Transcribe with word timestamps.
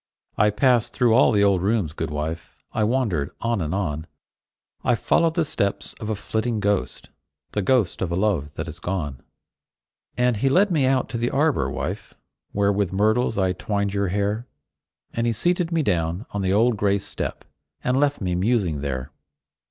I 0.35 0.49
passed 0.49 0.93
through 0.93 1.13
all 1.13 1.31
the 1.31 1.43
old 1.43 1.61
rooms, 1.61 1.93
good 1.93 2.09
wife; 2.09 2.57
I 2.73 2.83
wandered 2.83 3.29
on 3.39 3.61
and 3.61 3.71
on; 3.75 4.07
I 4.83 4.95
followed 4.95 5.35
the 5.35 5.45
steps 5.45 5.93
of 5.99 6.09
a 6.09 6.15
flitting 6.15 6.59
ghost, 6.59 7.11
The 7.51 7.61
ghost 7.61 8.01
of 8.01 8.11
a 8.11 8.15
love 8.15 8.51
that 8.55 8.67
is 8.67 8.79
gone. 8.79 9.21
And 10.17 10.37
he 10.37 10.49
led 10.49 10.71
me 10.71 10.87
out 10.87 11.07
to 11.09 11.19
the 11.19 11.29
arbor, 11.29 11.69
wife, 11.69 12.15
Where 12.51 12.73
with 12.73 12.91
myrtles 12.91 13.37
I 13.37 13.53
twined 13.53 13.93
your 13.93 14.07
hair; 14.07 14.47
And 15.13 15.27
he 15.27 15.33
seated 15.33 15.71
me 15.71 15.83
down 15.83 16.25
on 16.31 16.41
the 16.41 16.51
old 16.51 16.77
stone 16.79 16.97
step, 16.97 17.45
And 17.83 17.99
left 17.99 18.21
me 18.21 18.33
musing 18.33 18.81
there. 18.81 19.11